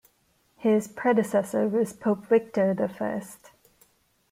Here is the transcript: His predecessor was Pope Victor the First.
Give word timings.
His 0.57 0.87
predecessor 0.87 1.67
was 1.67 1.93
Pope 1.93 2.25
Victor 2.25 2.73
the 2.73 2.89
First. 2.89 3.51